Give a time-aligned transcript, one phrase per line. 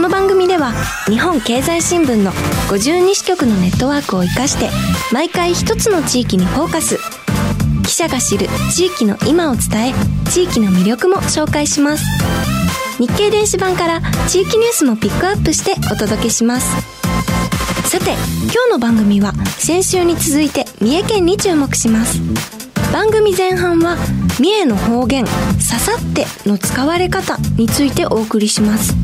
[0.00, 0.72] この番組では
[1.10, 2.32] 日本経済新聞の
[2.70, 4.70] 52支局のネットワークを生かして
[5.12, 6.98] 毎回一つの地域にフォーカス。
[7.84, 9.94] 記者が知る地域の今を伝え
[10.30, 12.06] 地域の魅力も紹介します。
[12.98, 16.66] 日経電子版から地域ニュースもピックアップしてお届けします。
[17.84, 18.12] さて
[18.44, 22.22] 今日の番組は先週に続いて三重県に注目します。
[22.90, 23.98] 番組前半は
[24.40, 25.26] 三重の方言
[25.60, 28.94] 「刺さって」の使われ方についてお送りします。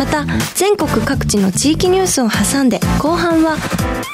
[0.00, 3.58] また全国各地の地域ニュースを挟んで後半は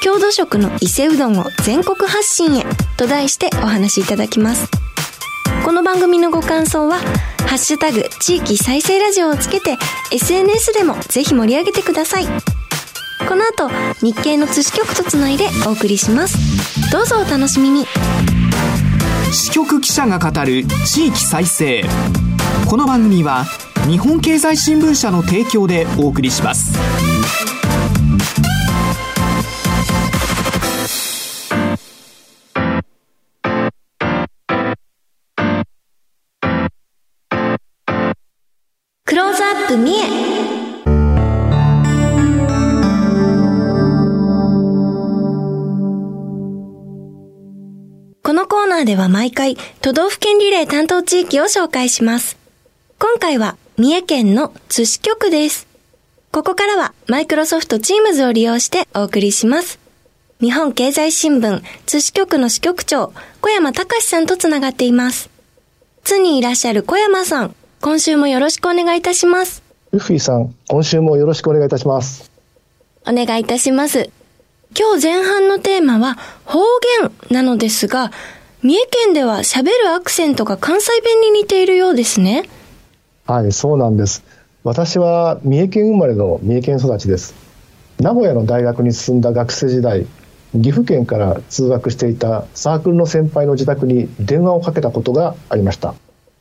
[0.03, 2.65] 郷土食の伊勢うどんを全国発信へ
[2.97, 4.69] と題してお話しいただきます。
[5.65, 9.77] この番組のご感想はハッシュタグ地域再生ラジオをつけて
[10.11, 12.27] SNS でもぜひ盛り上げてください。
[13.29, 13.71] この後
[14.03, 16.37] 日経の津支局とつないでお送りします。
[16.91, 17.87] どうぞお楽しみに。
[19.31, 21.85] 支局記者が語る地域再生。
[22.69, 23.45] この番組は
[23.89, 26.77] 日本経済新聞社の提供でお送りします
[39.05, 40.27] クローズアップ三重
[48.25, 52.37] このコーナーでは毎回都道府県リレー担当地域を紹介します。
[52.99, 55.67] 今回は三重県の津支局です。
[56.33, 59.79] ここからはマイクロソフト Teams を利用してお送りします。
[60.41, 65.29] 日本経済新聞津支局の支局長小山隆さんとつながっています。
[66.05, 69.63] 津にいらっしゃる小山さん、今週もよろしくお願いいたします。
[69.93, 72.31] ルフィさん、今週もよろしくお願いいたします。
[73.07, 74.09] お願いいたします。
[74.75, 76.17] 今日前半のテーマは
[76.47, 76.61] 方
[77.03, 78.11] 言なのですが、
[78.63, 82.49] 三重県では喋るアクセントが関西弁に似ているようですね。
[83.27, 84.23] はい、そうなんです。
[84.63, 87.35] 私は三重県生まれの三重県育ちです。
[87.99, 90.07] 名古屋の大学に進んだ学生時代、
[90.53, 95.97] 岐阜県から通学していたサークルの先輩の自宅に電話をかけたことがありました。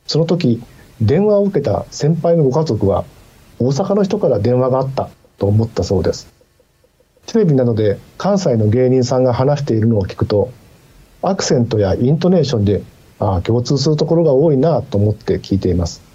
[0.06, 0.62] その時、
[1.00, 3.04] 電話を受けた先輩のご家族は、
[3.58, 6.32] 大阪の人から電話があったと思ったそうです。
[7.26, 10.52] テレビなどで関西の芸人さんが話しているのを聞くと、
[11.20, 12.82] アクセントやイントネーションで、
[13.18, 16.06] ああ、共通するところが多いなと思って聞いています。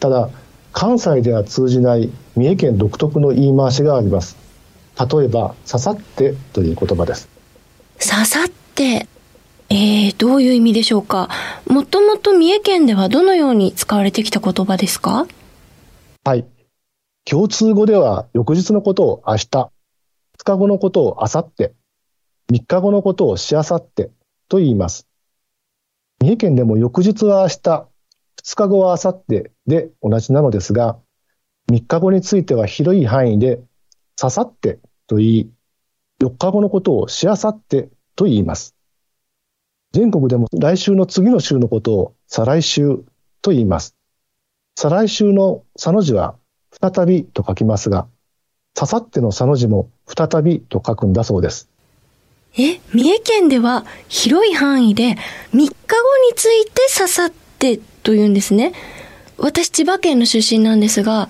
[0.00, 0.30] ただ、
[0.72, 4.36] 関西では通じない三重県独特の言い回しがあります。
[4.98, 7.28] 例えば、刺さってという言葉です。
[8.00, 9.08] 刺さって、
[9.70, 11.28] えー、どういう意味でしょうか？
[11.66, 15.26] もともと三重県ではどのように使われてきた言葉ですか？
[16.24, 16.46] はい。
[17.24, 19.70] 共通語では翌日のことを明日、2
[20.44, 21.64] 日後のことを明後日、
[22.52, 24.10] 3日後のことをしあさって
[24.48, 25.06] と言います。
[26.20, 27.88] 三重県でも翌日は明日、
[28.48, 30.98] 2日後は明後日で同じなのですが、
[31.70, 33.60] 3日後については広い範囲で、
[34.16, 35.50] ささってと言い、
[36.22, 38.74] 4日後のことをしあさってと言います。
[39.92, 43.04] 全国でも来週の次の週のことを再来週
[43.42, 43.94] と言います。
[44.76, 46.36] 再来週のさの字は
[46.80, 48.08] 再びと書きますが、
[48.74, 51.68] ささってのさの字も再びと書くんだそうです。
[52.54, 55.16] え、三重県では広い範囲で
[55.52, 55.72] 3日後
[56.30, 57.78] について刺さって
[58.08, 58.72] と言うんですね。
[59.36, 61.28] 私千葉県の出身なんですが、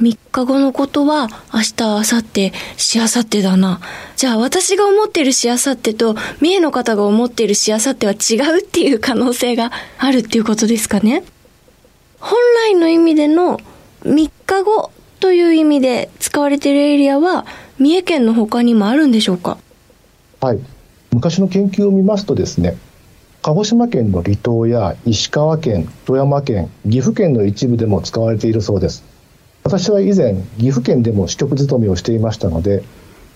[0.00, 3.80] 3日後のことは明日、明後日、しあさってだな。
[4.16, 11.22] じゃあ私が思っているしあさってと三重の方が思っているしあさっては違うっていう可能性があるっていうことですかね。
[12.18, 12.36] 本
[12.70, 13.60] 来の意味での
[14.02, 14.90] 3日後
[15.20, 17.46] という意味で使われているエリアは
[17.78, 19.58] 三重県の他にもあるんでしょうか？
[20.40, 20.58] はい。
[21.12, 22.76] 昔の研究を見ますとですね、
[23.42, 29.02] 鹿児島県の離島や石川県、富山県、岐阜県の一部でも使われているそうです。
[29.64, 32.82] 私は以前、岐阜県でも支局勤めをしていましたので、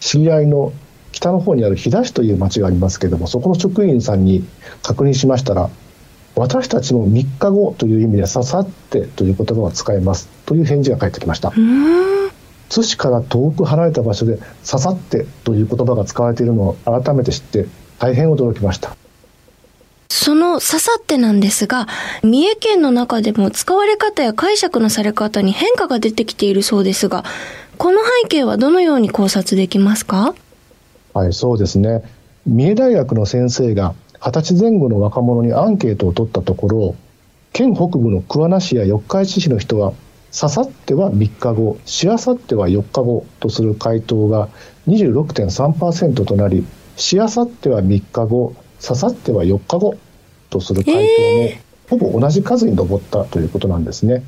[0.00, 0.74] 知り合いの
[1.12, 4.44] 北の方にある飛騨市という町がありますけれども、そこの職員さんに
[4.82, 5.70] 確認しましたら、
[6.36, 11.52] 私たちも3日後という意味で刺さってという言葉を使いますという返事が返ってきました
[12.68, 17.66] 津市から遠く離れた場所で刺さってという言葉が使われているのを改めて知って
[18.00, 18.96] 大変驚きました
[20.08, 21.86] その刺さってなんですが、
[22.22, 27.24] 三重県の中でも使われ方や解釈のされ方に変化が出てきているそうですが、
[27.78, 30.34] この背景はどのように考察できますか？
[31.12, 32.02] はい、そうですね。
[32.46, 36.94] 三重大学の先生が二十歳前後の若者にアンケートを取ったところ、
[37.52, 39.92] 県北部の桑名市や四日市市の人は、
[40.36, 44.48] 刺さっては3日後、しあさっては4日後とする回答が
[44.88, 46.66] 26.3%となり、
[46.96, 49.96] しあさっては3日後、刺さっては4日後
[50.50, 50.94] とする回
[51.88, 54.22] 答も、ほぼ同じ数に上ったということなんですね。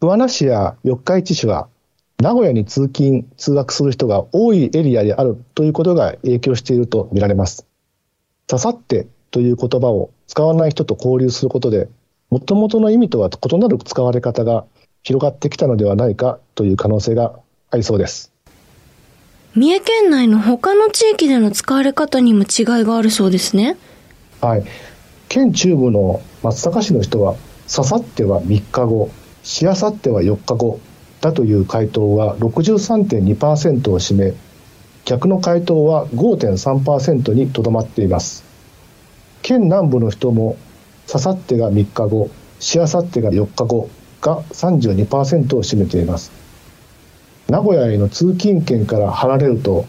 [0.00, 1.68] 桑名市や四日市市は
[2.20, 7.66] 名古屋に通勤、通学する人が多いエリアであるということが影響しているとみられます。
[8.46, 11.88] 刺さってという言葉を使わない人と交流することで、
[12.30, 14.64] もともとの意味とは異なる使われ方が
[15.02, 17.38] 広がってきたのではないかという可能性が
[17.70, 18.31] ありそうです。
[19.54, 23.76] 三重県内の他の地域での使われ方にも違いがあるそうですね。
[24.40, 24.64] はい。
[25.28, 27.36] 県中部の松阪市の人は、
[27.70, 29.10] 刺さっては3日後、
[29.42, 30.80] しあさっては4日後
[31.20, 34.34] だという回答が63.2%を占め
[35.04, 38.44] 逆の回答は5.3%にとどまっています
[39.42, 40.56] 県南部の人も
[41.06, 43.88] ささってが3日後しあさってが4日後
[44.20, 46.30] が32%を占めています
[47.52, 49.84] 名古屋への通勤圏から離れると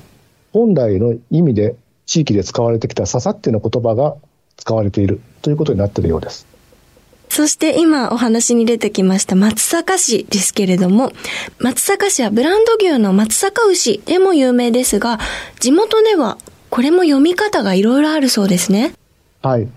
[0.51, 4.17] 本来の意味で地域で使われてきたささっての言葉が
[4.57, 6.45] 使われているということになっているようです
[7.29, 11.13] そして今お話に出てきました松阪市ですけれども、
[11.57, 15.19] 松阪市はブランド牛の松阪牛でも有名ですが、
[15.59, 16.37] 地元では
[16.69, 18.93] これも読み方がいろいろあるそうですね。
[19.41, 19.67] はい。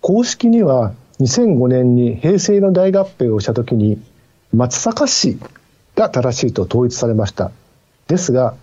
[0.00, 4.02] 公式には2005年に平成の大合併をしたときに
[4.52, 5.38] 松阪市
[5.96, 7.50] が正しいと統一されました。
[8.06, 8.54] ですが、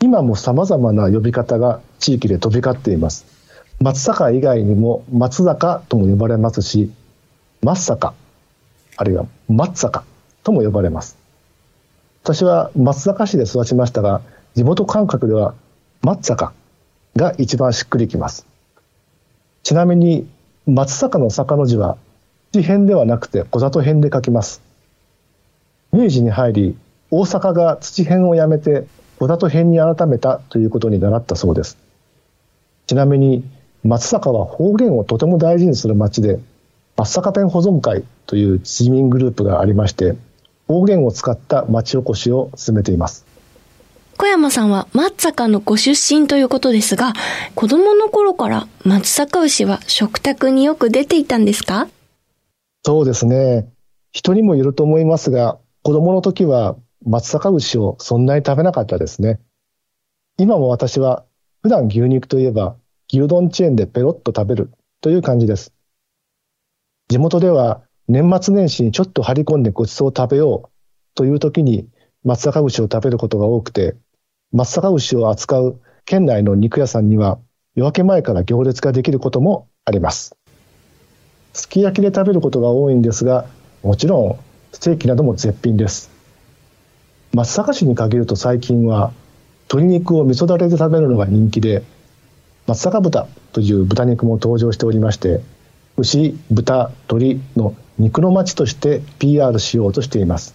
[0.00, 3.26] 今も様々な呼び方が地域で飛び交っています。
[3.80, 6.90] 松坂以外にも松坂とも呼ばれますし、
[7.62, 8.14] 松坂、
[8.96, 10.04] あるいは松坂
[10.44, 11.18] とも呼ばれます。
[12.22, 14.22] 私は松坂市で育ちましたが、
[14.54, 15.54] 地元感覚では
[16.02, 16.52] 松坂
[17.16, 18.46] が一番しっくりきます。
[19.62, 20.28] ちなみに
[20.66, 21.96] 松坂の坂の字は
[22.52, 24.65] 地辺ではなくて小里辺で書きます。
[25.96, 26.76] 明治に入り、
[27.10, 28.86] 大阪が土辺をやめて
[29.18, 31.78] 小里辺に改めたということに習ったそうです。
[32.86, 33.44] ちなみに
[33.82, 36.38] 松坂は方言をとても大事にする町で、
[36.96, 40.16] 松阪弁保存会という市民グループがありまして、
[40.68, 43.24] 方言を使った町おこしを進めています。
[44.18, 47.12] 小山さんは松阪のご出身ということですが、
[47.54, 51.86] 子供の頃から松阪牛は食卓によく出ていたんですか？
[52.84, 53.68] そうですね。
[54.12, 56.74] 人にもいると思いますが、子供の時は
[57.04, 59.38] 松阪牛をそんなに食べなかったですね。
[60.36, 61.24] 今も私は
[61.62, 62.74] 普段牛肉といえば
[63.08, 65.72] 牛丼チェーンでペロッと食べるという感じです。
[67.06, 70.70] 地元では年末年始にちょっと張り込んでごちそうを食べよう
[71.14, 71.88] という時に
[72.24, 73.94] 松阪牛を食べることが多くて、
[74.50, 77.38] 松阪牛を扱う県内の肉屋さんには
[77.76, 80.36] 夜明け前から行列ができることもあります。
[81.52, 83.46] すき焼きで食べることが多いんですが、
[83.84, 86.10] もちろんステーキなども絶品です。
[87.32, 89.12] 松阪市に限ると最近は
[89.68, 91.82] 鶏肉を味噌だれで食べるのが人気で、
[92.66, 95.40] 松阪豚という豚肉も登場しておりまして、
[95.96, 100.54] 牛、豚、鶏の肉の町として PR しようとしています。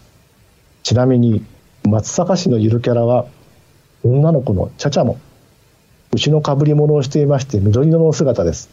[0.84, 1.44] ちなみに
[1.84, 3.26] 松阪市のゆるキャラは
[4.04, 5.20] 女の子のチャチャも
[6.14, 8.70] 牛のかぶり物をしていまして緑色の姿です。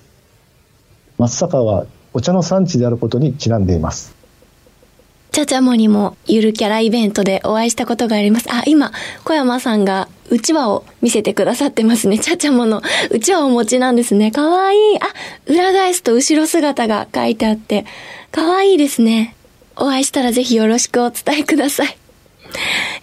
[1.18, 4.17] 松阪はお茶の産地であることにちなんでいます。
[5.30, 8.47] ちゃちゃもにもゆるキャライベントでお会いしたことがあります。
[8.50, 8.92] あ、今、
[9.25, 12.18] 小山さんがうちわを見せてくださってますね。
[12.18, 14.30] ちゃちゃものうちわをお持ちなんですね。
[14.30, 14.78] かわいい。
[14.99, 15.06] あ、
[15.47, 17.85] 裏返すと後ろ姿が書いてあって、
[18.32, 19.35] かわいいですね。
[19.76, 21.97] お会いしたらぜひよろしくお伝えください。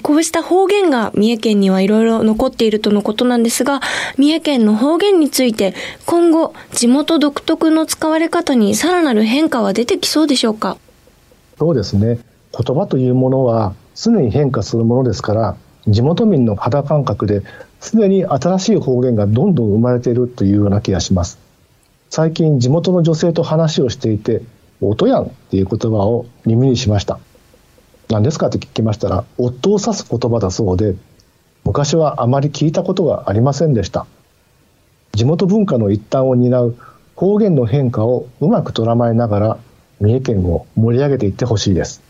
[0.02, 3.80] こうした方言が三重県にはいろいろ残っているとのことなんですが、
[4.18, 5.74] 三重県の方言について
[6.06, 10.78] 今後地元独特の使われ方にさらなる変化は出てきそうでしょうか？
[11.58, 12.20] そうですね。
[12.52, 15.58] 言葉というものは常に変化するものですから、
[15.88, 17.44] 地元民の肌感覚で
[17.80, 21.38] すでに新しい方言がどんどん生まれているというような気がします。
[22.10, 24.42] 最近地元の女性と話をしていて、
[24.82, 27.20] 音やんっていう言葉を耳にしました。
[28.10, 30.96] 何ですかって聞きましたら、夫を指す言葉だそうで、
[31.64, 34.06] 昔はあまり聞いたことがありませんでした。
[35.14, 36.76] 地元文化の一端を担う
[37.16, 39.58] 方言の変化をうまく捉まえながら
[40.00, 42.02] 三重県を盛り上げていってほしいです。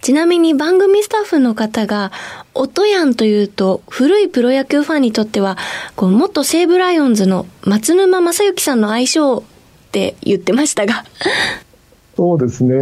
[0.00, 2.12] ちなみに番組スタッフの方が、
[2.54, 5.58] 音やんというと、古いプロ野球ファンにとっては、
[5.96, 9.42] こう元西武ライオンズの松沼正幸さんの愛称っ
[9.90, 11.04] て言ってましたが。
[12.18, 12.74] そうですね。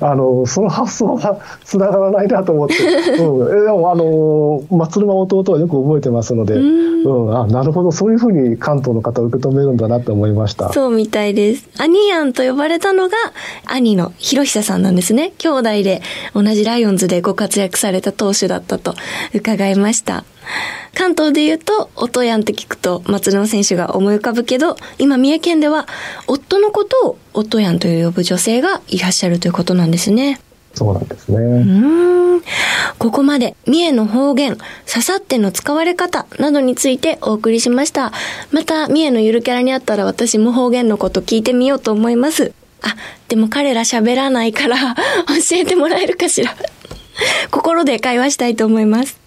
[0.00, 2.76] あの、その発想は繋がらないなと思って。
[3.22, 3.66] うん。
[3.66, 10.72] でも、あの、松沼弟はよく覚えてますので、うん,、あ、なるほど、そういうふうに関東の方受け止めるんだなって思いました。
[10.72, 11.68] そうみたいです。
[11.76, 13.16] 兄やんと呼ばれたのが、
[13.66, 15.34] 兄の広久さんなんですね。
[15.36, 16.00] 兄弟で
[16.34, 18.94] 同じライオンズでご活躍された投手だったと
[19.34, 20.24] 伺いました。
[20.94, 25.86] 関東で言うと、音やんって聞くと松沼選手が思い浮かぶけど、今三重県では、
[26.26, 30.40] 夫のことを音やんと呼ぶ女性がいらっしゃるということなんですね。
[30.74, 31.36] そうなんですね。
[31.38, 32.42] うん。
[32.98, 34.56] ここまで、三重の方言、
[34.86, 38.12] 刺さっての使われ方などについてお送りしました。
[38.50, 42.52] また、三重のゆるキャラにあったら私も方言のこと聞いてみようと思います。
[42.82, 42.96] あ、
[43.28, 44.76] でも彼ら喋らないから
[45.28, 46.54] 教えてもらえるかしら
[47.50, 49.19] 心で会話したいと思います。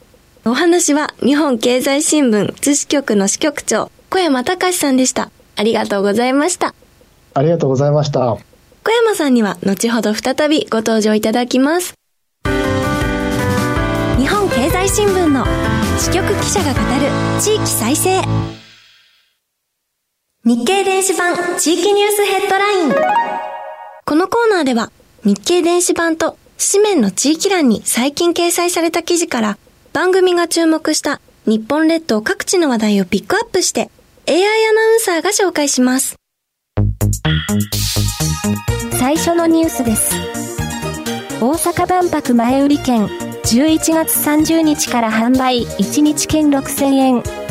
[0.46, 5.32] お話は日本経済新聞津支局の支局長、小山隆さんでした。
[5.56, 6.76] ありがとうございました。
[7.34, 8.38] ありがとうございました。
[8.84, 11.94] 小山さんには後ほど再びご登場いただきます。
[14.18, 15.46] 日本経済新聞の
[15.98, 18.22] 支局記者が語る地域再生。
[20.44, 22.92] 日経電子版地域ニュースヘッドライン。
[24.06, 24.92] このコーナーでは
[25.24, 29.58] 日経電子版と紙面の地域欄に最近掲載された記事から
[29.94, 33.92] 番組が注目した日本列島各地の話題をピックアップして
[34.28, 36.16] AI アナウンサーが紹介します。
[39.00, 40.16] 最初のニュースです。
[41.40, 47.43] 大阪万博前売り券11月30日から販売1日券6000円。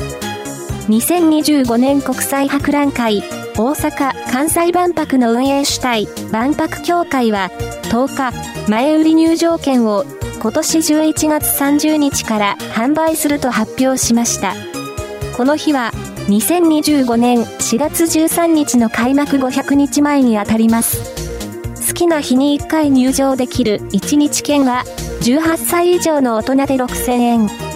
[0.88, 3.22] 2025年国際博覧会
[3.56, 7.50] 大阪・関西万博の運営主体万博協会は
[7.84, 8.32] 10
[8.64, 10.04] 日前売り入場券を
[10.40, 14.54] 今年11月30日から販売すると発表しました。
[15.36, 15.92] この日は
[16.28, 20.98] 2025年4月13日の開幕500日前にあたります。
[21.86, 24.82] 好きな日に1回入場できる1日券は
[25.20, 27.71] 18歳以上の大人で6000円。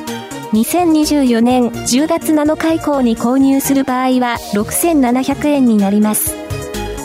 [0.53, 6.35] 2024年10月7日以降に購入する場合は6700円になります。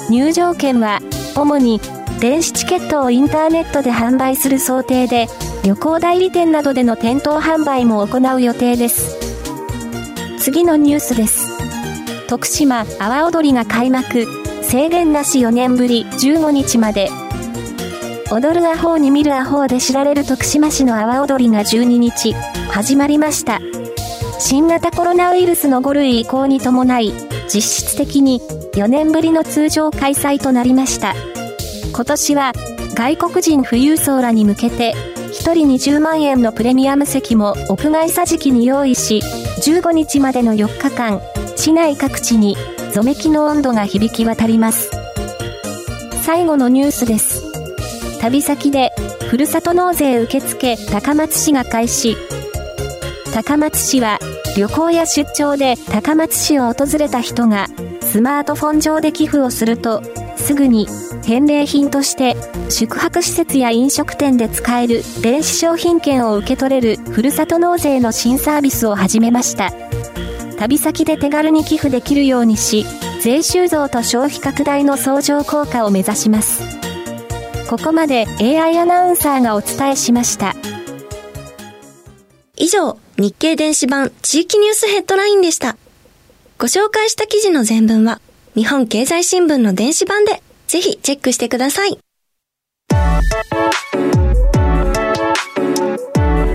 [0.10, 1.00] 入場券は
[1.36, 1.80] 主に
[2.20, 5.28] 電子チケットをインターネットで販売する想定で
[5.64, 9.18] 旅行代理店などでの店頭販売も行う予定です。
[10.38, 11.48] 次のニュースです。
[12.28, 14.26] 徳島阿波踊りが開幕、
[14.64, 17.10] 制限なし4年ぶり15日まで。
[18.34, 22.34] 踊るアホーに見るアホーで知られる徳島市の阿波踊りが12日、
[22.72, 23.60] 始まりました。
[24.40, 27.12] 新型コロナウイルスの5類移行に伴い、
[27.54, 28.40] 実質的に
[28.76, 31.14] 4年ぶりの通常開催となりました。
[31.92, 32.54] 今年は
[32.94, 34.94] 外国人富裕層らに向けて
[35.32, 39.22] 1人20万円のプレミアム席も屋外桟敷に用意し、
[39.66, 41.22] 15日までの4日間、
[41.58, 42.56] 市内各地に、
[42.94, 44.90] ぞめきの温度が響き渡ります。
[46.24, 47.41] 最後のニュースです。
[48.22, 48.92] 旅先で、
[49.32, 52.16] ふるさと納税受付高松市が開始。
[53.34, 54.20] 高松市は、
[54.56, 57.66] 旅行や出張で高松市を訪れた人が、
[58.02, 60.04] スマートフォン上で寄付をすると、
[60.38, 60.88] すぐに
[61.24, 62.36] 返礼品として
[62.70, 69.72] 宿泊施設や飲食店で使える電子商品券を受け取れるふるさと納税の新サービスを始めました
[70.58, 72.86] 旅先で手軽に寄付できるようにし
[73.22, 76.81] 税収増と消費拡大の相乗効果を目指します
[77.72, 80.54] ここまで AI アナウンサーがお伝えしました
[82.58, 85.78] 以上日経電子版地域ニュースヘッドラインでした
[86.58, 88.20] ご紹介した記事の全文は
[88.56, 91.98] 日本経済新聞の電子版でぜひチェックしてください。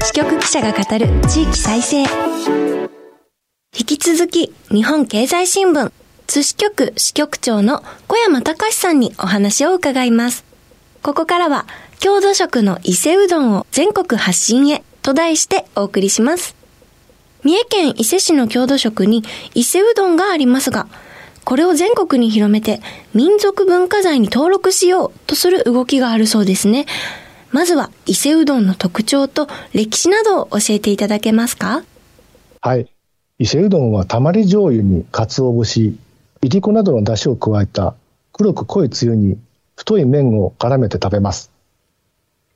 [0.02, 1.99] 支局記者が語る地域再生。
[3.78, 5.92] 引き続き、日本経済新聞、
[6.26, 10.46] 津支局支局長の小山隆さんにお話を伺います。
[11.03, 11.67] ここからは、
[12.00, 16.55] 郷土食の伊勢うどんを全国発信へと題してお送りします。
[17.45, 19.23] 三重県伊勢市の郷土食に
[19.55, 20.88] 伊勢うどんがありますが、
[21.45, 22.81] これを全国に広めて
[23.15, 26.87] 民族文化財に登録しようとする動きがあるそうですね。
[27.53, 31.85] まずは伊勢うどんの特徴と歴史などを教えていただけますか？
[32.61, 32.91] はい。
[33.38, 35.97] 伊勢うどんはたまり醤油に鰹節、
[36.43, 37.95] いりこなどの出汁を加えた
[38.33, 39.38] 黒く濃いつゆに
[39.76, 41.52] 太い麺を絡めて食べます。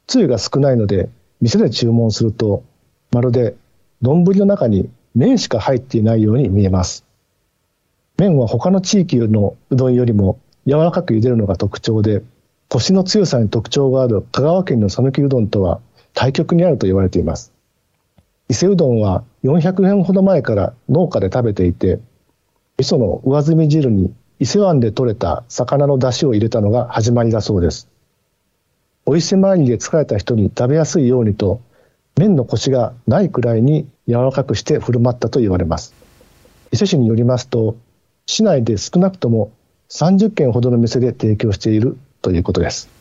[0.06, 1.08] つゆが少ないので
[1.40, 2.64] 店で注文すると
[3.12, 3.54] まるで
[4.02, 7.04] 丼の中に麺しか入っていないように見えます。
[8.16, 12.22] 麺は他の地域のうどんよりも柔らかく茹でるのが特徴で、
[12.68, 15.80] コシの強さに特徴がある香川県の讃岐うどんとは
[16.14, 17.52] 対極にあると言われています。
[18.48, 21.98] 伊勢うどんは400年ほど前から農家で食べていて、
[22.78, 24.12] 味噌の上澄み汁に
[24.42, 27.88] 伊勢湾で獲れた魚の出汁を入れたのが始まりだそうです。
[29.04, 31.60] お伊勢参りで疲れた人に食べやすいようにと、
[32.16, 35.92] 麺のコシがないくらいに柔らかくして振る舞ったと言われます。
[36.72, 37.76] 伊勢市によりますと、
[38.24, 39.52] 市内で少なくとも
[39.90, 42.99] 30軒ほどの店で提供しているということです。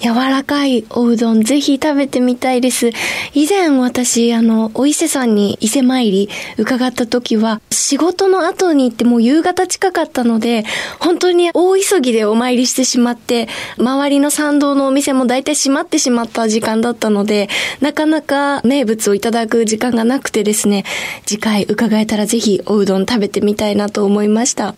[0.00, 2.90] 柔らかいおうどんぜひ食べてみたいです。
[3.32, 10.64] 以前私、あの、お伊勢さんに伊勢参り伺った時は、仕事の後に行ってもう夕方近かったので、
[10.98, 13.48] 本当に大急ぎでお参りしてしまって、
[13.78, 17.48] 周りの参道のお店も大体閉まってしまった時間だったので、
[17.80, 20.84] なかなか名物をいただく時間がなくてですね、
[21.24, 24.74] 次回伺えたらぜひおうどん食べてみたいなと思いました。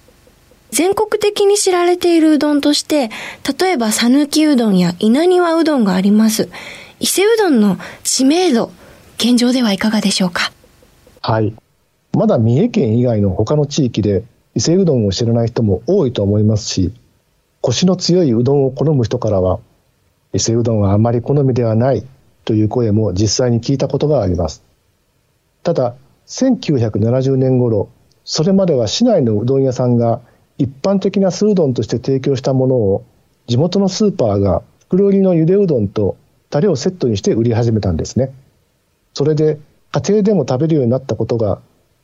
[0.70, 3.10] 全国的に知られているうどんとして、
[3.60, 6.48] 例えば讃岐うどんや稲庭うどんがあります。
[7.00, 8.70] 伊勢うどんの知名度、
[9.16, 10.52] 現状ではいかがでしょうか？
[11.22, 11.54] はい。
[12.12, 16.92] まだ三重県以外の他の地域で伊勢うどんを知らない人も多いと思いますし、
[17.60, 19.60] コシの強いうどんを好む人からは、
[20.32, 22.06] 伊勢うどんはあまり好みではない
[22.44, 24.62] という声も実際に聞いたことがあります。
[25.62, 25.94] ただ、
[26.26, 27.88] 1970年頃、
[28.24, 30.20] それまでは市内のうどん屋さんが
[30.58, 33.04] 一般的な酢うどんとして提供したものを
[33.46, 36.16] 地元のスーパーが袋入りのゆでうどんと
[36.50, 38.32] タレをセットにして売り始めたんですね。
[39.14, 39.58] それで
[39.92, 41.60] 家庭でも食べるようになったことが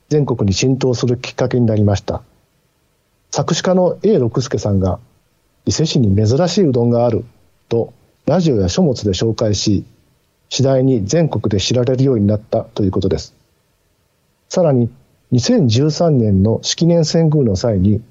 [0.09, 2.23] 全国に浸透するきっかけになりました。
[3.31, 4.99] 作詞家の A 六輔さんが
[5.65, 7.25] 伊勢市に珍しいうどんがある
[7.69, 7.93] と
[8.27, 9.85] ラジオや書物で紹介し
[10.51, 13.35] 次第に全国で知られるようになったということです。
[14.49, 14.91] さらに
[15.33, 18.03] 2013年の式年遷宮の際に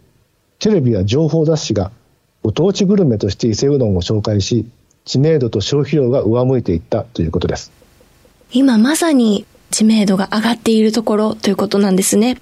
[0.62, 1.92] テレビや情報雑誌が
[2.44, 4.68] ご当地グルメとして伊勢うどんを紹介し
[5.06, 7.72] 知名度と消費量が上向いていったということです。
[8.52, 12.40] 今まさに知名度が上がっているところということなんですね。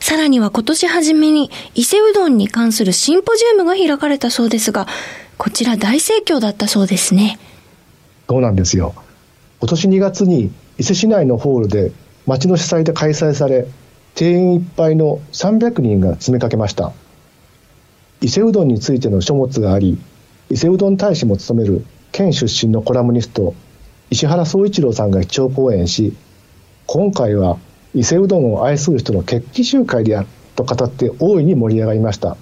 [0.00, 4.86] さらには今年初めに伊勢うどんに関するシンポジウムが開かれたそうですが
[5.38, 7.38] こちら大盛況だったそうですね。
[8.28, 8.94] そうなんですよ。
[9.60, 11.92] 今年2月に伊勢市内のホールで
[12.26, 13.66] 町の主催で開催され
[14.14, 16.92] 定員いっぱいの300人が詰めかけました
[18.22, 19.98] 伊勢うどんについての書物があり
[20.48, 23.52] 伊勢うどん大使も務める県出身のコラムニスト
[24.10, 26.16] 石原総一郎さんが基調講演し
[26.86, 27.58] 今回は
[27.94, 32.36] 伊勢うどんを愛する人の決起集会であると語って大いに盛り上がりました。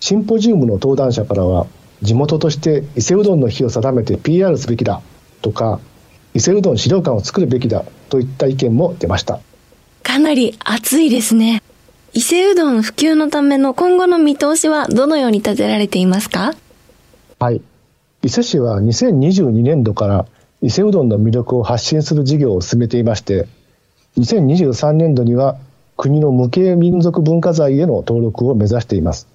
[0.00, 1.66] シンポジウムの登壇者からは
[2.02, 5.02] 地元として伊勢うどんの日を定めて PR すべきだ
[5.42, 5.78] とか
[6.34, 9.40] 伊勢うどん資料館を作るべきだといった意見も出ました。
[10.02, 11.62] かなり熱いですね。
[12.12, 16.54] 伊勢うどん普及のための今後の見通しはどのように立てられていますか？
[17.38, 17.62] はい。
[18.22, 20.26] 伊勢市は2022年度から
[20.60, 23.46] 伊勢うどんの魅力を発信する事業を進めていまして、
[24.18, 25.56] 2023年度には
[25.96, 29.28] 国の無形民族文化財への登録を目指しています。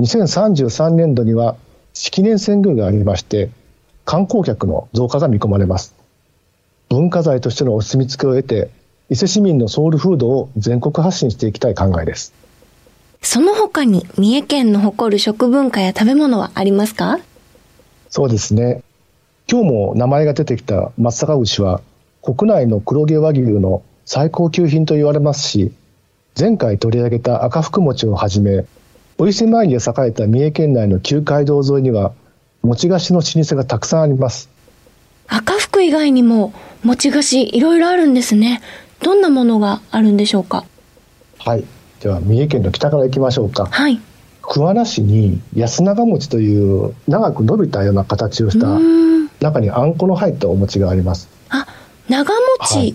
[0.00, 1.56] 2033年度には
[1.94, 3.50] 式年遷宮がありまして、
[4.04, 5.94] 観光客の増加が見込まれます。
[6.88, 8.70] 文化財としてのお墨付きを得て、
[9.08, 12.32] 伊勢市民のソウルフードを全国発信していきたい考えです。
[13.22, 17.20] その他に三重県の誇る食文化や食べ物はありますか？
[18.08, 18.82] そうですね。
[19.48, 21.80] 今日も名前が出てきた松阪牛は
[22.20, 25.72] 国内の黒毛和牛の最高級品と言われますし、
[26.36, 28.64] 前回取り上げた赤福餅をはじめ、
[29.18, 32.12] お伊勢参りで栄えた三重県内の旧街道沿いには、
[32.62, 34.48] 餅菓子の老舗がたくさんあります。
[35.28, 38.60] 赤福以外にも餅菓子いろいろあるんですね。
[39.06, 40.64] どんなものがあるんでしょうか？
[41.38, 41.62] はい。
[42.00, 43.66] では三重県の北から行きましょうか。
[43.66, 44.00] はい。
[44.42, 48.66] 桑名市に安長餅という長く伸びたような形をした
[49.40, 51.28] 中にあんこの入ったお餅があります。
[51.50, 51.68] あ
[52.08, 52.94] 長餅っ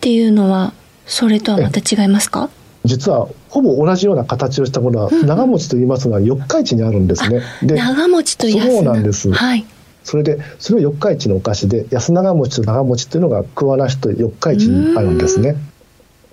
[0.00, 0.72] ていうのは
[1.04, 2.48] それとはまた違いますか？
[2.86, 7.42] 実はほぼ同じような形をしたものは、長餅と言いますのは四日市にあるんですね。
[7.62, 9.30] で長餅とそうなんです。
[9.30, 9.66] はい。
[10.04, 15.56] それでそれは四日市のお菓子で安長餅と長餅っていうのが桑名市と四日市にあるんですね。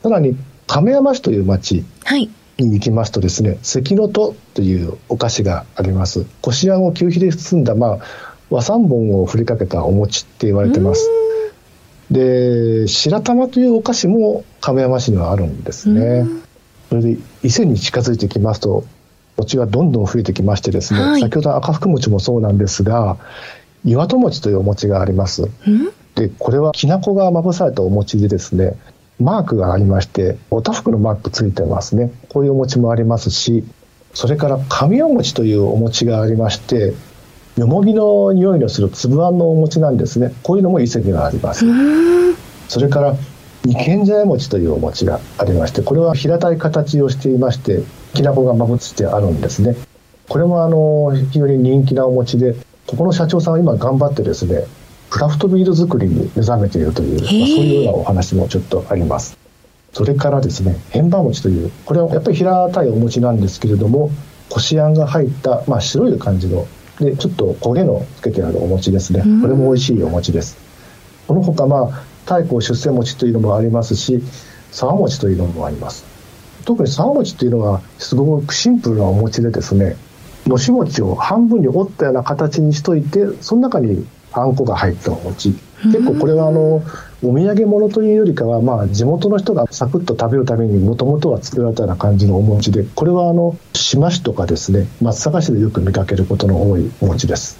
[0.01, 1.85] さらに亀山市という町
[2.57, 6.25] に行きますとですね、はい、関の戸というお菓子があります。
[6.41, 7.99] こしあんを求肥で包んだ、まあ、
[8.49, 11.09] 和三本を振りかけたお餅って言われてます。
[12.11, 16.25] で白玉というお菓子も亀山市にはあるんですね。
[16.89, 18.85] それで伊勢に近づいてきますと
[19.37, 23.17] 土地がどんどん増えてきましてですね、はい、先ほど赤福餅もそうなんですが
[23.85, 25.49] 岩戸餅というお餅があります。
[26.15, 28.75] でこれはきな粉がまぶされたお餅でですね
[29.19, 32.11] マークがありましておたふくのマークついてますね。
[32.29, 33.63] こういうお餅もありますし
[34.13, 36.93] それから神お餅というお餅がありまして
[37.55, 40.33] よもぎの匂いのする粒あんのお餅なんですね。
[40.41, 41.65] こういうのも遺跡があります。
[42.67, 43.15] それから
[43.67, 47.81] 二軒茶屋餅というお餅がありましてこれは平たい形をしていまして
[48.13, 49.75] きな粉がまぶついてあるんですね。
[50.29, 54.63] これもあの非常に人気なお餅でここの社長さんは今頑張ってですね
[55.09, 59.37] クラフトビール作りに目覚めているという、まあ、そういうようなお話もちょっとあります。
[59.91, 64.11] それからですね変馬餅というこれはやっぱり平たいお餅なんですけれども
[64.49, 66.67] こしあんが入った、まあ、白い感じの
[66.99, 69.19] でちょっと焦げのつけてあるお餅ですね。
[69.41, 70.57] これも美味しいお餅です。
[71.27, 74.21] この他まあ太閤出世餅というのもありますし
[74.71, 76.05] 沢餅というのもあります
[76.65, 79.95] 特に沢餅というのはすごくシンプルなお餅でですね
[80.45, 86.81] のし餅を半分に折ったような形にしといてその中にあんこが入ったお餅結構これはあのお
[87.21, 97.57] 土産物というよりかはまあ地元の人がサクッと食べるためにもともとは作られたような感じのお餅でこれはあの志摩市とかですね松阪市でよく見かけることの多いお餅です。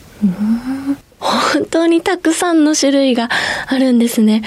[1.87, 3.29] 本当にたくさんの種類が
[3.65, 4.43] あるんですね。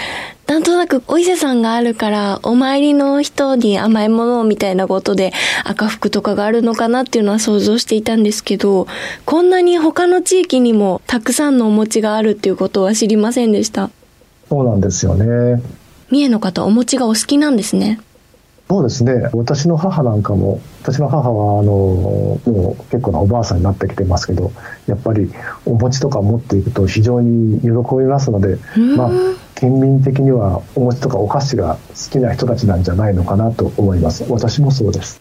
[0.47, 5.33] なんとなくお伊勢さんがあるからお参りの人に甘いものみたいなことで
[5.65, 8.87] 赤福とかがあるのかなっていうのは想像していたんですけど
[9.25, 13.89] こんなに他の地域にもたくさんのお餅があるっていうことは知りませんでした。
[14.51, 15.63] そうなんですよね。
[16.11, 18.01] 三重の方お餅がお好きなんですね
[18.71, 19.29] そうですね。
[19.33, 21.73] 私の母なんかも私の母はあの
[22.47, 24.53] もう結構なおばあさんになってきてますけど
[24.87, 25.29] やっぱり
[25.67, 28.59] お餅とか持っていくと非常に喜びますので、
[28.97, 29.11] まあ、
[29.57, 34.25] 県民的にはお餅とかお菓子が好きな人たちなんじゃないのかなと思います。
[34.31, 35.21] 私もそうです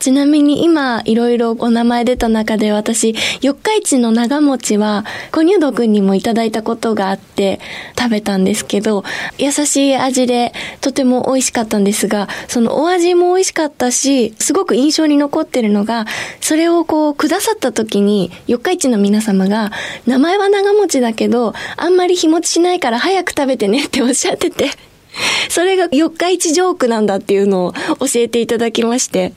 [0.00, 7.60] ちなみに今、いろいろお名前出た中で私、四日市の長餅は、小乳道くんにもいただいたことがあって、
[7.98, 9.04] 食べたんですけど、
[9.36, 16.06] 優しい味で、とても美味しかったんですが、そのお味も美味しかったし、すごく印象に残ってるのが、
[16.40, 19.70] それをこう、くださった時に、四日市の皆様が、
[20.06, 24.70] 名前は長餅だけど、あんまり日持ちしないから早く食べてねっておっしゃってて、
[25.50, 29.32] それが四日市ジョークなんだっていうのを教えていただきまして、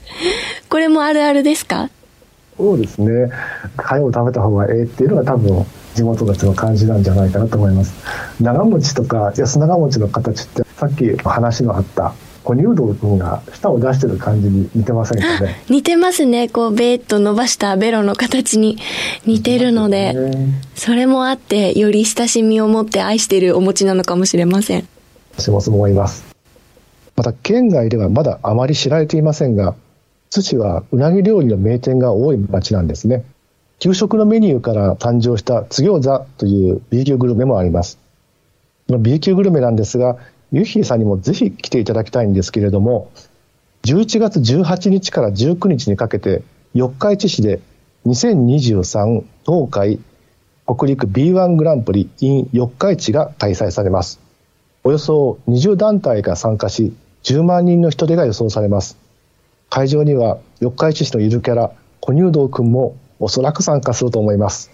[0.70, 1.90] これもあるあるですか？
[2.58, 3.32] そうですね。
[3.78, 7.94] 早く食べた方がええっていうのが多分地元たちの感じなんじゃないかなと思います。
[8.40, 15.64] 長持ちとか安長持ちの形ってさっき話のあった哺乳道君が舌を出してる感じに似てませんかね？
[15.70, 16.48] 似てますね。
[16.50, 18.78] こう、ベーッと伸ばしたベロの形に
[19.26, 24.88] 似てるので、ね、それもあって、より親しみを持って愛しているお餅なのかもしれません。
[25.38, 26.24] 私もそう思います。
[27.16, 29.76] また県外ではまだあまり知られていませんが、
[30.30, 33.24] 津市はうなぎ料理の名店が多い町なんですね。
[33.80, 38.00] 給食のメニューから誕生した津餃子という B 級グルメもあります。
[38.88, 40.18] この B 級グルメなんですが、
[40.52, 43.12] ゆひさんにもぜひ来ていただきたいんですけれども、
[43.84, 46.44] 11月18日から19日にかけて、
[46.74, 47.60] 四日市市で
[48.06, 50.00] 2023東海
[50.66, 54.20] 北陸 B1 グランプリ in 四日市が開催されます。
[54.86, 56.94] およそ20団体が参加し、
[57.24, 58.98] 10万人の人出が予想されます。
[59.70, 64.70] 会場には四日市市のゆるキャラ、小乳道くんもおそらく参加すると思います。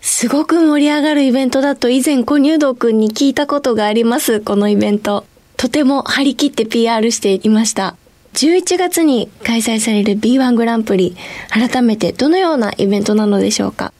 [0.00, 5.24] すごく盛り上がるイベントだと以前小乳道くんに聞いたことがあります、このイベント。
[5.56, 7.96] とても張り切って PR していました。
[8.34, 11.16] 11月に開催される B1 グランプリ、
[11.48, 13.92] 改めてどのようなイベントなのでしょうか？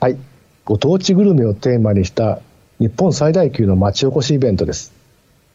[0.00, 0.16] はい。
[0.64, 2.40] ご当地グルメをテーマにした
[2.80, 4.92] 日本最大級の町おこしイベントです。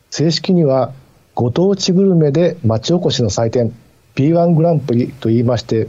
[0.09, 0.91] 正式には
[1.36, 3.73] ご当地グルメで町おこしの祭典
[4.15, 5.88] P1 グランプリと言いまして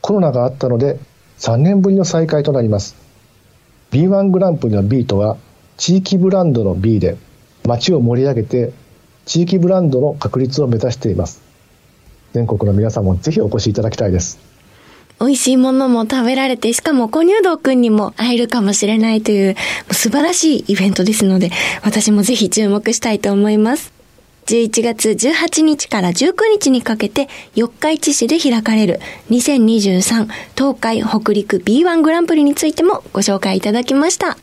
[0.00, 1.00] コロナがあったので
[1.38, 2.94] 3年ぶりの再開となります。
[3.90, 5.38] B1 グランプリの B とは
[5.76, 7.16] 地域ブランドの B で
[7.66, 8.72] 町を盛り上げて
[9.26, 11.42] 地域ブランドの確立を目指しています。
[12.32, 14.49] 全国の皆さんもぜひお越しいただきたいです。
[15.20, 19.56] 美味しいものも食べられて、しかも小乳道くんにも会えるかもしれないという
[19.90, 21.50] 素晴らしいイベントですので、
[21.82, 23.92] 私もぜひ注目したいと思います。
[24.46, 28.98] 11月18日から19日にかけて四日市市で開かれる
[29.30, 34.38] 2023東海北陸 B1 グランプリについてもご紹介いただきました。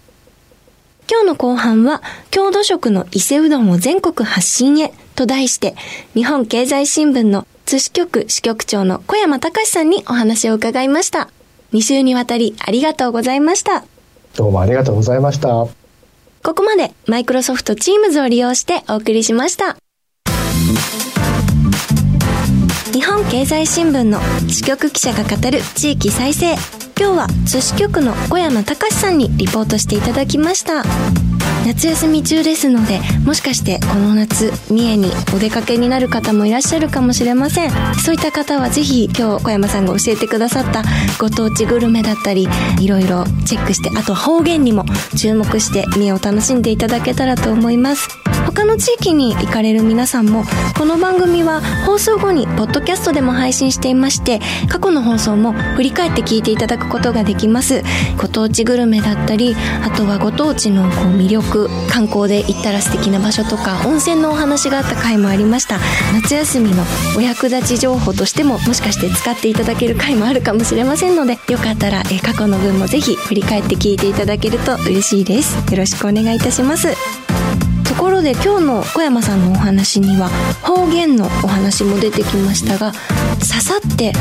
[1.09, 5.75] 今日の後半は郷土食の伊勢うどんを全国発信へと題して
[6.13, 11.27] 日本経済新聞の津支局支局長の小山隆さんにお話を伺いました。
[11.73, 13.83] 2週にわたりありがとうございました。
[14.37, 15.49] どうもありがとうございました。
[15.49, 15.73] こ
[16.43, 19.75] こまでマイクロソフト Teams を利用してお送りしました。
[22.93, 26.53] 日本経済新聞の支局記者が語る地域再生。
[26.97, 30.85] 今日は津支局の小山隆さんにリポートしていただきました。
[31.65, 37.71] 夏休み中ですのでもしかしてこの夏三重にお出かけになる方もいらっしゃるかもしれません。
[38.03, 40.83] そういった方はぜひ今日小山さんが教えてくださった
[41.19, 42.47] ご当地グルメだったり
[42.79, 44.85] いろいろチェックしてあと方言にも
[45.17, 48.07] 注目して三重を楽しんでいただけたらと思います。
[48.45, 50.43] 他の地域に行かれる皆さんも
[50.77, 57.83] この番組は放送後にポッドキャストでも配信していまして過去の放送も振り返って聞いていただくことができます。
[58.17, 61.36] ご当地グルメだったりあとはご当地のこう魅力
[61.89, 65.79] 観光で行ったら素敵な場所とか温泉のお話があった回もありました。
[66.13, 66.83] 夏休みの
[67.17, 75.55] お役立ち情報としてももしかして使っていただける回もあるかもしれませんのでよかったらえ過去の分もぜひ振り返って聞いていただけると嬉しいです。
[75.71, 76.87] よろしくお願いいたします。
[77.87, 80.29] ところで今日の小山さんのお話には
[80.61, 82.91] 方言のお話も出てきましたが
[83.37, 84.13] 刺さって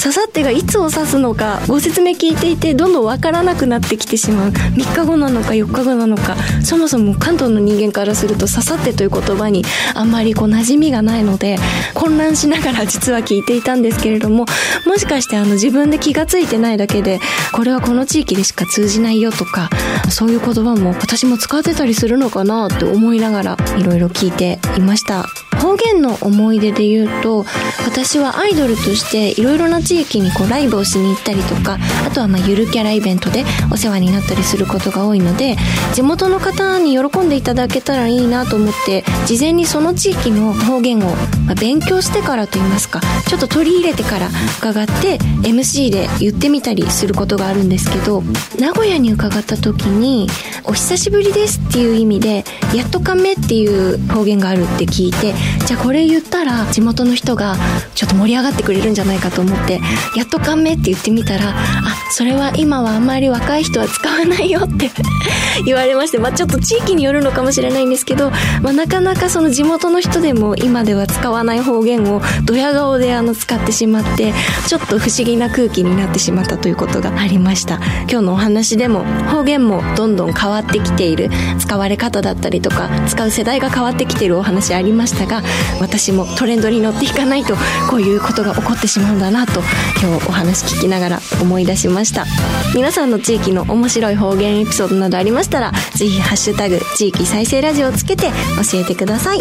[0.00, 4.50] 刺さってがいつを指すのかご説明聞いていてどんどんわからなくなってきてしまう。
[4.50, 11.58] 3日後なのか4日後なのかそもそも関東の人間からすると刺さってという言葉にあんまりこう馴染みがないので
[11.94, 14.46] 混乱しながら実は聞いていたんですけれども
[14.86, 17.20] もしかしてあの自分で気がついてないだけで
[17.52, 19.68] これはこの地域でしか通じないよとか
[20.10, 25.49] そういう言葉も私も使ってたりするのかなって思いながらいろいろ聞いていました。
[25.60, 27.44] 方言の思い出で言うと
[27.86, 35.56] 私はアイドルとしていろいろな地域にこうライブをしに行ったりとかあとはまあゆるキャライベントでお世話になったりすることが多いので
[35.94, 41.14] 地元の方に喜んでいただけたらいいなと思って事前にその地域の方言を
[41.46, 48.22] ま勉強してからといいますかちょっと取り入れてから伺って MC で言ってみたりすることがあるんですけど
[48.58, 50.28] 名古屋に伺った時に
[50.64, 52.44] 「お久しぶりです」っていう意味で
[52.74, 55.34] 「やっとかめ」っていう方言があるって聞いて
[55.66, 57.56] じゃあこれ言ったら地元の人が
[57.94, 59.80] ちょっと盛り上がってくれるんじゃないかと思って
[60.16, 64.90] 「やっとかめ」って言ってみたら「あそれは今はあんまり若い人は使わないよ」って
[65.64, 68.30] 言われましてまあちょっと地域によるのかもしれないんですけど、
[68.62, 74.32] まあ、なかなかその地元の人でも今では使わない方言をドヤ顔であの使ってしまって
[74.66, 77.80] ちょっと不思議な空気になってしまったということがありました。
[78.10, 85.39] 今日のお話でも方言もどんどん変わってきている使われ方だったりとか使う世代が変わってきているお話ありましたが
[85.80, 87.54] 私もトレンドに乗っていかないと
[87.88, 89.60] こういうことが起こってしまうんだなと
[90.02, 92.26] 今日お話聞きながら思い出しました。
[92.74, 98.30] 皆さんの地域の面白い方言エピソードなどありましたらぜひハッシュタグ地域再生ラジオをつけて
[98.72, 99.40] 教えてください。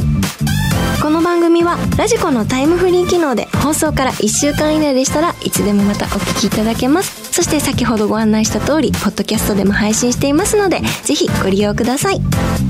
[1.01, 7.31] この番組はラジコのタイムフリー機能で放送から1週間以内でしたらいつでもまたお聞きいただけます。
[7.31, 12.68] そして先ほどご案内した通りポッドキャストでも配信していますのでぜひご利用ください。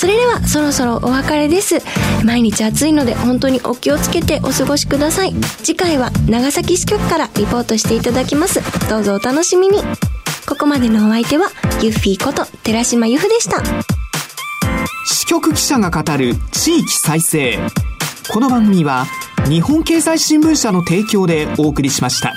[0.00, 1.76] それではそろそろお別れです。
[2.24, 5.34] 毎日暑いので本当にお気をつけてお過ごしください。
[5.62, 8.62] 次回は長崎支局からリポートしていただきます。
[8.88, 9.82] どうぞお楽しみに。
[10.48, 11.50] ここまでのお相手は
[11.82, 13.62] ユッフィーこと寺島由布でした。
[15.04, 17.58] 支局記者が語る地域再生。
[18.32, 19.04] この番組は
[19.50, 22.34] 日本経済新聞社の提供でお送りしました。